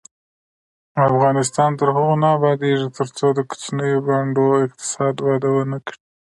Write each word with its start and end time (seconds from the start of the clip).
افغانستان 1.09 1.71
تر 1.79 1.87
هغو 1.95 2.13
نه 2.23 2.27
ابادیږي، 2.37 2.87
ترڅو 2.97 3.27
د 3.33 3.39
کوچنیو 3.49 4.03
بانډو 4.07 4.45
اقتصاد 4.65 5.15
وده 5.27 5.49
ونه 5.55 5.77
کړي. 5.85 5.99